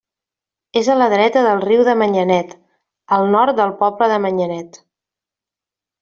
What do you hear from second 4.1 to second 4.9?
de Manyanet.